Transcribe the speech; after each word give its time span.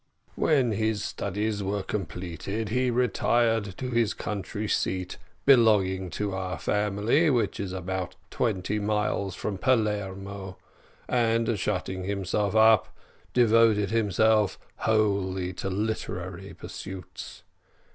When 0.33 0.71
his 0.71 1.03
studies 1.03 1.61
were 1.61 1.83
completed 1.83 2.69
he 2.69 2.89
retired 2.89 3.77
to 3.77 3.91
his 3.91 4.15
country 4.15 4.67
seat, 4.67 5.19
belonging 5.45 6.09
to 6.17 6.33
our 6.33 6.57
family, 6.57 7.29
which 7.29 7.59
is 7.59 7.71
about 7.71 8.15
twenty 8.31 8.79
miles 8.79 9.35
from 9.35 9.59
Palermo, 9.59 10.57
and 11.07 11.59
shutting 11.59 12.03
himself 12.05 12.55
up, 12.55 12.87
devoted 13.35 13.91
himself 13.91 14.57
wholly 14.77 15.53
to 15.53 15.69
literary 15.69 16.55
pursuits. 16.55 17.43